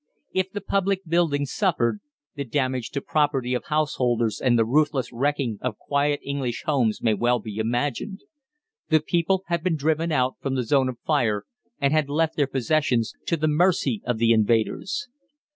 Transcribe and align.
If 0.33 0.51
the 0.51 0.61
public 0.61 1.05
buildings 1.07 1.51
suffered, 1.53 1.99
the 2.33 2.43
damage 2.43 2.89
to 2.89 3.01
property 3.01 3.53
of 3.53 3.65
householders 3.65 4.41
and 4.41 4.57
the 4.57 4.65
ruthless 4.65 5.13
wrecking 5.13 5.59
of 5.61 5.77
quiet 5.77 6.21
English 6.23 6.63
homes 6.65 7.03
may 7.03 7.13
well 7.13 7.37
be 7.37 7.57
imagined. 7.57 8.21
The 8.89 8.99
people 9.01 9.43
had 9.45 9.63
been 9.63 9.75
driven 9.75 10.11
out 10.11 10.37
from 10.41 10.55
the 10.55 10.63
zone 10.63 10.89
of 10.89 10.97
fire, 11.05 11.45
and 11.79 11.93
had 11.93 12.09
left 12.09 12.35
their 12.35 12.47
possessions 12.47 13.13
to 13.27 13.37
the 13.37 13.47
mercy 13.47 14.01
of 14.03 14.17
the 14.17 14.31
invaders. 14.31 15.07